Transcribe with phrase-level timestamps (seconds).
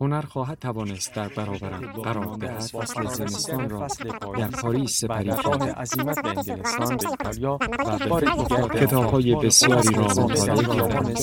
[0.00, 2.60] هنر خواهد توانست در برابرم قرار دهد.
[2.60, 3.86] فصل زمستان را
[4.38, 7.58] در پاریس سپری خواهد عظیمت به انگلستان به ایتالیا
[8.10, 11.14] و به دیگر کتابهای بسیاری را مطالعه کردم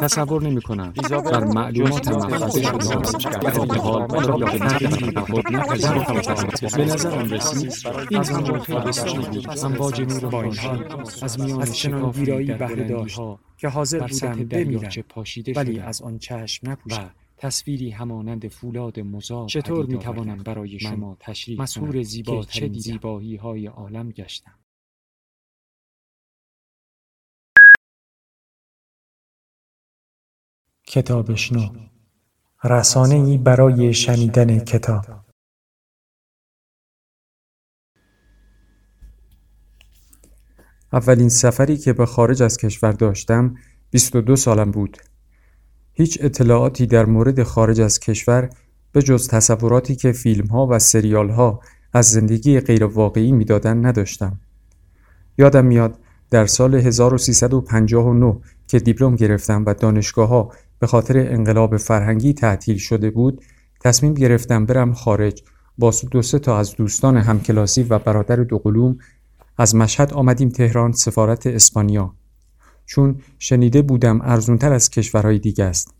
[0.00, 6.76] تصور نمی کنم بر معلومات محفظه شده در حال را به تغییری به خود نپذیرفتم
[6.76, 7.72] به نظرم رسید
[8.10, 9.58] این خیلی بسیاری بود.
[9.64, 10.70] امواج نور بانشی
[11.22, 13.20] از میان شکاف بهره داشت
[13.56, 14.90] که حاضر بودم بمیرم.
[15.56, 17.10] ولی از آن چشم نپوشم
[17.42, 23.66] تصویری همانند فولاد مزار چطور می توانم برای شما تشریح مسهور زیبا چه زیبایی های
[23.66, 24.58] عالم گشتم.
[30.86, 31.68] کتابشنو
[32.64, 35.04] رسانه ای برای شنیدن کتاب.
[40.92, 43.56] اولین سفری که به خارج از کشور داشتم
[43.90, 45.11] 22 سالم بود.
[45.94, 48.50] هیچ اطلاعاتی در مورد خارج از کشور
[48.92, 51.60] به جز تصوراتی که فیلم ها و سریال ها
[51.92, 54.40] از زندگی غیر واقعی می‌دادن نداشتم.
[55.38, 55.98] یادم میاد
[56.30, 63.10] در سال 1359 که دیپلم گرفتم و دانشگاه ها به خاطر انقلاب فرهنگی تعطیل شده
[63.10, 63.42] بود
[63.80, 65.42] تصمیم گرفتم برم خارج
[65.78, 68.98] با دو سه تا از دوستان همکلاسی و برادر دوقلوم
[69.58, 72.14] از مشهد آمدیم تهران سفارت اسپانیا
[72.92, 75.94] چون شنیده بودم ارزونتر از کشورهای دیگه است.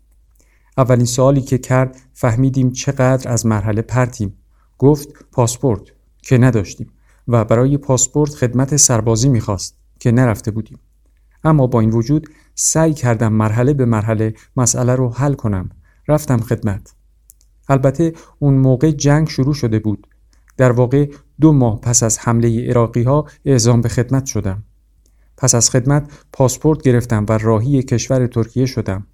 [0.77, 4.33] اولین سوالی که کرد فهمیدیم چقدر از مرحله پرتیم.
[4.77, 5.81] گفت پاسپورت
[6.21, 6.89] که نداشتیم
[7.27, 10.79] و برای پاسپورت خدمت سربازی می‌خواست که نرفته بودیم.
[11.43, 15.69] اما با این وجود سعی کردم مرحله به مرحله مسئله رو حل کنم.
[16.07, 16.93] رفتم خدمت.
[17.69, 20.07] البته اون موقع جنگ شروع شده بود.
[20.57, 21.09] در واقع
[21.41, 24.63] دو ماه پس از حمله عراقی ها اعزام به خدمت شدم.
[25.37, 29.07] پس از خدمت پاسپورت گرفتم و راهی کشور ترکیه شدم.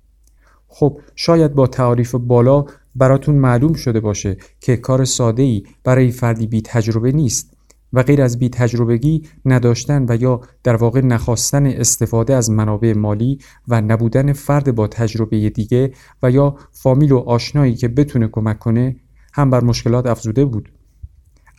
[0.67, 2.65] خب شاید با تعاریف بالا
[2.95, 7.53] براتون معلوم شده باشه که کار ساده ای برای فردی بی تجربه نیست
[7.93, 13.39] و غیر از بی تجربگی نداشتن و یا در واقع نخواستن استفاده از منابع مالی
[13.67, 15.91] و نبودن فرد با تجربه دیگه
[16.23, 18.95] و یا فامیل و آشنایی که بتونه کمک کنه
[19.33, 20.71] هم بر مشکلات افزوده بود.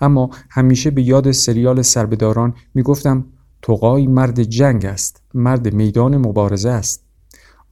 [0.00, 3.24] اما همیشه به یاد سریال سربداران می‌گفتم
[3.62, 7.02] توقای مرد جنگ است مرد میدان مبارزه است.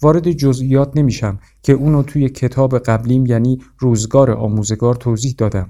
[0.02, 5.68] وارد جزئیات نمیشم که اونو توی کتاب قبلیم یعنی روزگار آموزگار توضیح دادم.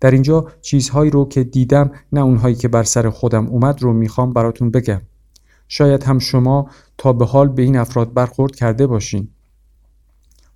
[0.00, 4.32] در اینجا چیزهایی رو که دیدم نه اونهایی که بر سر خودم اومد رو می‌خوام
[4.32, 5.02] براتون بگم.
[5.68, 9.28] شاید هم شما تا به حال به این افراد برخورد کرده باشین.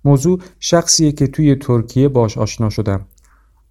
[0.05, 3.05] موضوع شخصیه که توی ترکیه باش آشنا شدم.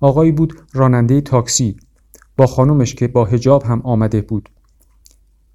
[0.00, 1.76] آقایی بود راننده تاکسی.
[2.36, 4.48] با خانومش که با هجاب هم آمده بود.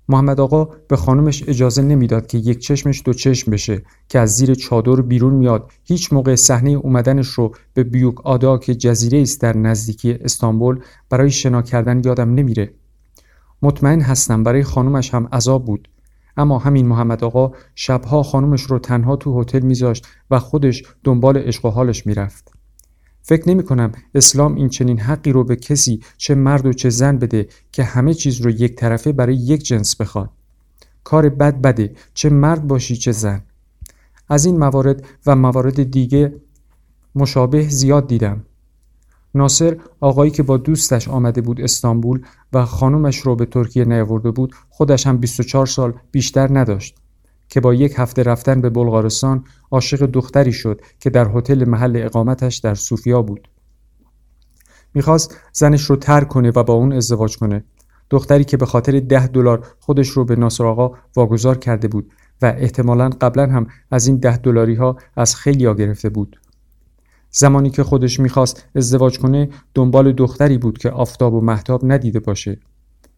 [0.10, 4.56] محمد آقا به خانمش اجازه نمی‌داد که یک چشمش دو چشم بشه که از زیر
[4.56, 5.72] چادر بیرون میاد.
[5.84, 10.80] هیچ موقع صحنه اومدنش رو به بیوک آدا که جزیره است در نزدیکی استانبول
[11.10, 12.74] برای شنا کردن یادم نمیره.
[13.62, 15.90] مطمئن هستم برای خانمش هم عذاب بود.
[16.38, 21.66] اما همین محمد آقا شبها خانمش رو تنها تو هتل میذاشت و خودش دنبال عشق
[21.66, 22.52] و حالش می‌رفت.
[23.28, 27.18] فکر نمی کنم اسلام این چنین حقی رو به کسی چه مرد و چه زن
[27.18, 30.30] بده که همه چیز رو یک طرفه برای یک جنس بخواد.
[31.04, 33.42] کار بد بده چه مرد باشی چه زن.
[34.30, 36.34] از این موارد و موارد دیگه
[37.16, 38.44] مشابه زیاد دیدم.
[39.36, 42.22] ناصر آقایی که با دوستش آمده بود استانبول
[42.54, 46.96] و خانومش رو به ترکیه نیاورده بود خودش هم 24 سال بیشتر نداشت.
[47.56, 52.58] که با یک هفته رفتن به بلغارستان عاشق دختری شد که در هتل محل اقامتش
[52.58, 53.48] در سوفیا بود.
[54.94, 57.64] می‌خواست زنش رو ترک کنه و با اون ازدواج کنه.
[58.10, 62.12] دختری که به خاطر ده دلار خودش رو به ناصر آقا واگذار کرده بود
[62.42, 66.40] و احتمالا قبلا هم از این ده دلاری ها از خیلی ها گرفته بود.
[67.32, 72.60] زمانی که خودش می‌خواست ازدواج کنه دنبال دختری بود که آفتاب و محتاب ندیده باشه.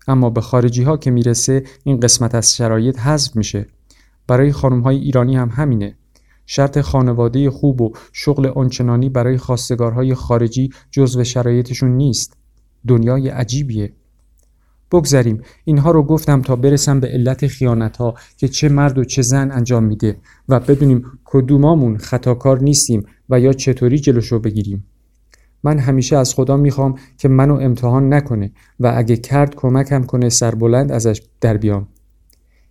[0.07, 3.67] اما به خارجی ها که می‌رسه این قسمت از شرایط حذف میشه.
[4.27, 5.95] برای خانم های ایرانی هم همینه.
[6.45, 12.33] شرط خانواده خوب و شغل آنچنانی برای خواستگارهای خارجی جزو شرایطشون نیست.
[12.87, 13.93] دنیای عجیبیه.
[14.91, 19.21] بگذریم اینها رو گفتم تا برسم به علت خیانت ها که چه مرد و چه
[19.21, 20.17] زن انجام میده
[20.49, 24.85] و بدونیم کدومامون خطاکار نیستیم و یا چطوری جلوشو بگیریم.
[25.63, 30.91] من همیشه از خدا می‌خوام که منو امتحان نکنه و اگه کرد کمکم کنه سربلند
[30.91, 31.87] ازش در بیام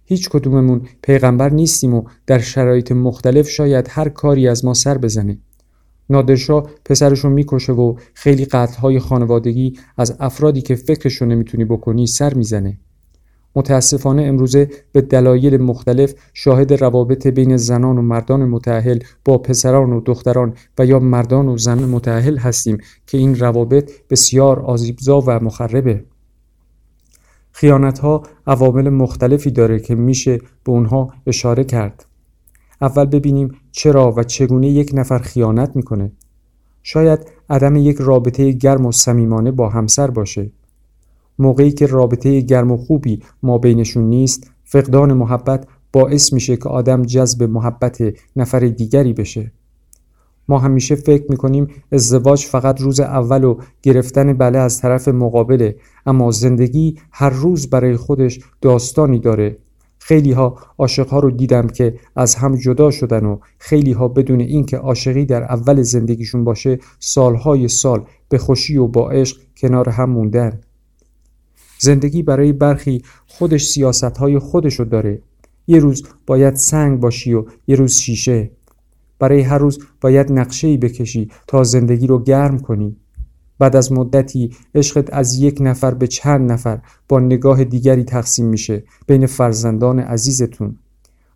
[0.07, 5.39] هیچ کدوممون پیغمبر نیستیم و در شرایط مختلف شاید هر کاری از ما سر بزنه.
[6.11, 12.79] نادرشاه پسرشو می‌کشه و خیلی قتلهای خانوادگی از افرادی که فکرشو نمی‌تونی بکنی سر می‌زنه.
[13.57, 20.01] متاسفانه امروزه به دلایل مختلف شاهد روابط بین زنان و مردان متعهل با پسران و
[20.01, 26.05] دختران و یا مردان و زن متعهل هستیم که این روابط بسیار آزیبزا و مخربه.
[27.59, 32.07] خیانت ها عوامل مختلفی داره که میشه به اونها اشاره کرد.
[32.81, 36.13] اول ببینیم چرا و چگونه یک نفر خیانت می‌کنه.
[36.83, 37.19] شاید
[37.51, 40.51] عدم یک رابطه گرم و صمیمانه با همسر باشه.
[41.39, 47.03] موقعی که رابطه گرم و خوبی ما بینشون نیست فقدان محبت باعث میشه که آدم
[47.03, 48.03] جذب محبت
[48.37, 49.53] نفر دیگری بشه.
[50.49, 55.77] ما همیشه فکر می‌کنیم ازدواج فقط روز اول و گرفتن بله از طرف مقابله
[56.07, 59.57] اما زندگی هر روز برای خودش داستانی داره.
[59.99, 64.41] خیلی ها عاشق ها رو دیدم که از هم جدا شدن و خیلی ها بدون
[64.41, 70.11] اینکه عاشقی در اول زندگیشون باشه سالهای سال به خوشی و با عشق کنار هم
[70.11, 70.61] موندن.
[71.79, 75.23] زندگی برای برخی خودش سیاست های خودشو داره.
[75.67, 78.51] یه روز باید سنگ باشی و یه روز شیشه.
[79.19, 82.97] برای هر روز باید نقشه بکشی تا زندگی رو گرم کنی
[83.59, 88.85] بعد از مدتی عشقت از یک نفر به چند نفر با نگاه دیگری تقسیم میشه
[89.07, 90.79] بین فرزندان عزیزتون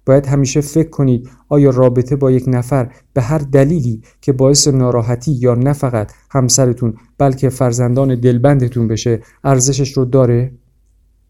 [0.06, 5.32] باید همیشه فکر کنید آیا رابطه با یک نفر به هر دلیلی که باعث ناراحتی
[5.32, 10.52] یا نه فقط همسرتون بلکه فرزندان دلبندتون بشه ارزشش رو داره؟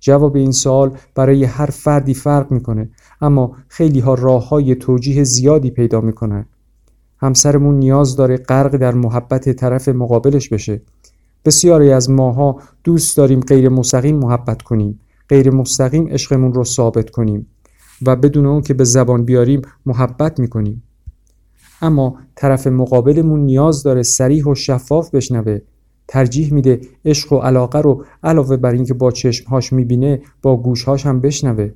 [0.00, 5.70] جواب این سوال برای هر فردی فرق می‌کنه اما خیلی ها راه های توجیه زیادی
[5.70, 6.46] پیدا می‌کنن.
[7.18, 10.82] همسرمون نیاز داره غرق در محبت طرف مقابلش بشه.
[11.44, 17.46] بسیاری از ماها دوست داریم غیر مستقیم محبت کنیم غیر مستقیم عشقمون رو ثابت کنیم
[18.06, 20.82] و بدون اون که به زبان بیاریم محبت می‌کنیم.
[21.82, 25.58] اما طرف مقابلمون نیاز داره سریح و شفاف بشنوه.
[26.10, 31.20] ترجیح میده عشق و علاقه رو علاوه بر اینکه با چشمهاش می‌بینه با گوشهاش هم
[31.20, 31.70] بشنوه.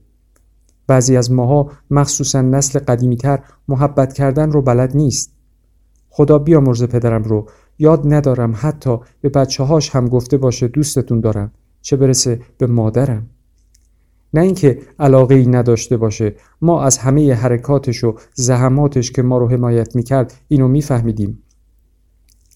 [0.87, 3.39] بعضی از ماها مخصوصا نسل قدیمیتر
[3.69, 5.33] محبت کردن رو بلد نیست.
[6.11, 7.47] خدا بیامرز پدرم رو.
[7.79, 11.53] یاد ندارم حتی به بچه هاش هم گفته باشه دوستتون دارم.
[11.83, 13.27] چه برسه به مادرم.
[14.35, 16.35] نه اینکه علاقه ای نداشته باشه.
[16.61, 21.43] ما از همه حرکاتش و زحماتش که ما رو حمایت می‌کرد اینو میفهمیدیم.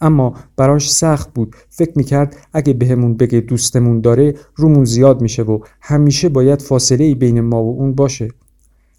[0.01, 1.57] اما براش سخت بود.
[1.71, 7.15] فکر می‌کرد اگه بهمون بگه دوستمون داره رومون زیاد میشه و همیشه باید فاصله ای
[7.15, 8.29] بین ما و اون باشه.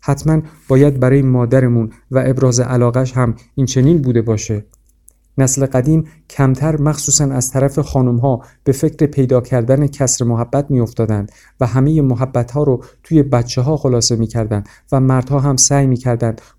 [0.01, 4.66] حتما باید برای مادرمون و ابراز علاقش هم این چنین بوده باشه.
[5.38, 10.80] نسل قدیم کمتر مخصوصا از طرف خانم ها به فکر پیدا کردن کسر محبت می
[10.80, 14.30] افتادند و همه محبت ها رو توی بچه ها خلاصه می
[14.92, 16.00] و مردها هم سعی می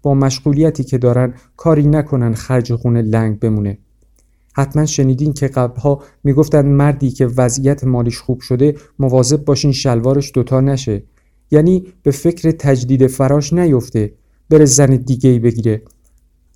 [0.02, 3.78] با مشغولیتی که دارن کاری نکنن خرج خونه لنگ بمونه.
[4.60, 10.60] حتما شنیدین که قبلها می‌گفتن مردی که وضعیت مالیش خوب شده مواظب باشین شلوارش دوتا
[10.60, 11.02] نشه.
[11.50, 14.12] یعنی به فکر تجدید فراش نیفته
[14.50, 15.82] بره زن دیگه ای بگیره.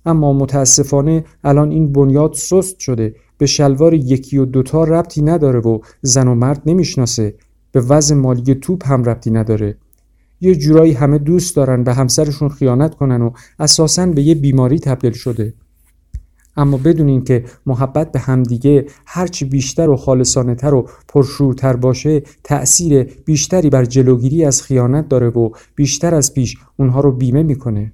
[0.05, 3.15] اما متاسفانه الان این بنیاد سست شده.
[3.37, 7.35] به شلوار یکی و دوتا ربطی نداره و زن و مرد نمی‌شناسه.
[7.71, 9.77] به وضع مالی توپ هم ربطی نداره.
[10.41, 15.11] یه جورایی همه دوست دارن به همسرشون خیانت کنن و اساسا به یه بیماری تبدیل
[15.11, 15.53] شده.
[16.57, 23.03] اما بدونین که محبت به همدیگه هرچی بیشتر و خالصانه تر و پرشورتر باشه تأثیر
[23.03, 27.93] بیشتری بر جلوگیری از خیانت داره و بیشتر از پیش اونها رو بیمه می‌کنه.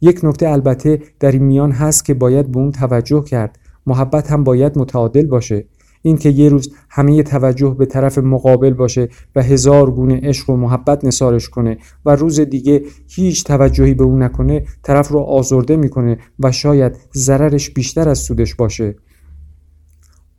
[0.00, 3.58] یک نکته البته در این میان هست که باید به اون توجه کرد.
[3.86, 5.66] محبت هم باید متعادل باشه.
[6.02, 11.04] اینکه یه روز همه توجه به طرف مقابل باشه و هزار گونه عشق و محبت
[11.04, 16.52] نثارش کنه و روز دیگه هیچ توجهی به اون نکنه طرف رو آزرده می‌کنه و
[16.52, 18.94] شاید ضررش بیشتر از سودش باشه.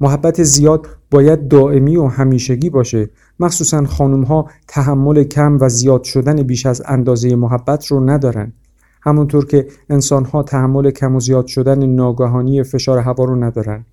[0.02, 3.10] محبت زیاد باید دائمی و همیشگی باشه.
[3.40, 8.54] مخصوصا خانم ها تحمل کم و زیاد شدن بیش از اندازه محبت رو ندارن.
[9.02, 13.86] همونطور که انسان ها تحمل کم و زیاد شدن ناگهانی فشار هوا رو ندارن.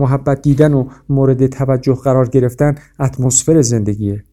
[0.00, 4.24] محبت دیدن و مورد توجه قرار گرفتن اتمسفر زندگیه.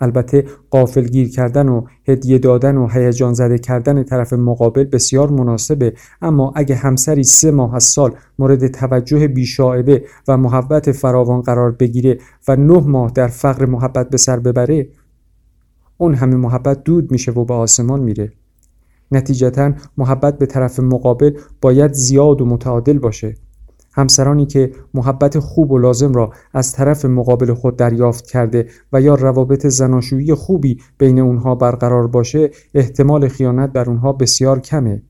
[0.00, 5.92] البته قافلگیر کردن و هدیه دادن و هیجان زده کردن طرف مقابل بسیار مناسبه
[6.22, 12.18] اما اگه همسری سه ماه از سال مورد توجه بیشاعبه و محبت فراوان قرار بگیره
[12.48, 14.88] و نه ماه در فقر محبت به سر ببره
[15.98, 18.32] اون همه محبت دود میشه و به آسمان میره.
[19.12, 23.34] نتیجتا محبت به طرف مقابل باید زیاد و متعادل باشه.
[23.92, 29.14] همسرانی که محبت خوب و لازم را از طرف مقابل خود دریافت کرده و یا
[29.14, 35.02] روابط زناشویی خوبی بین اونها برقرار باشه احتمال خیانت بر اونها بسیار کمه.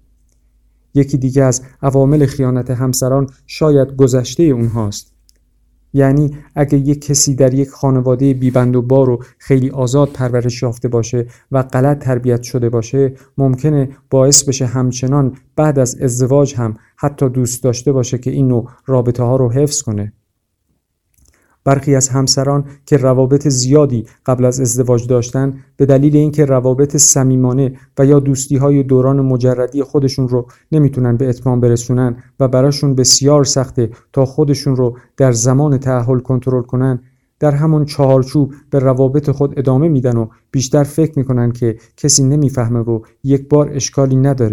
[0.94, 5.19] یکی دیگه از عوامل خیانت همسران شاید گذشته اونهاست.
[5.92, 10.88] یعنی اگه یک کسی در یک خانواده بیبند و بار و خیلی آزاد پرورش یافته
[10.88, 17.28] باشه و غلط تربیت شده باشه ممکنه باعث بشه همچنان بعد از ازدواج هم حتی
[17.28, 20.12] دوست داشته باشه که این نوع رابطه ها رو حفظ کنه.
[21.64, 27.72] برخی از همسران که روابط زیادی قبل از ازدواج داشتن به دلیل اینکه روابط صمیمانه
[27.98, 33.44] و یا دوستی های دوران مجردی خودشون رو نمی‌تونن به اتمام برسونن و براشون بسیار
[33.44, 37.00] سخته تا خودشون رو در زمان تعهل کنترل کنن
[37.40, 42.80] در همون چهارچوب به روابط خود ادامه میدن و بیشتر فکر می‌کنن که کسی نمی‌فهمه
[42.80, 44.48] و یک بار اشکالی نداره.